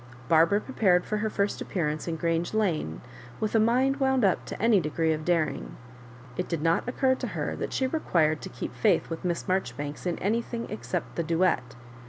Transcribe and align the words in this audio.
Barbara 0.27 0.59
prepared 0.59 1.05
for 1.05 1.17
her 1.17 1.29
first 1.29 1.61
appearance 1.61 2.07
in 2.07 2.15
Grange 2.15 2.55
Lane, 2.55 3.01
with 3.39 3.53
a 3.53 3.59
mind 3.59 3.97
wound 3.97 4.25
up 4.25 4.45
to 4.47 4.59
any 4.59 4.79
degree 4.79 5.13
of 5.13 5.23
daring. 5.23 5.77
It 6.37 6.47
did 6.49 6.63
not 6.63 6.89
occur 6.89 7.13
to 7.13 7.27
her 7.27 7.55
that^she 7.59 7.85
required 7.93 8.41
to 8.41 8.49
keep 8.49 8.73
faith 8.73 9.11
with 9.11 9.23
Miss 9.23 9.43
Maijoribanks 9.43 10.07
in 10.07 10.17
anything 10.17 10.65
except 10.71 11.17
the 11.17 11.23
duet. 11.23 11.75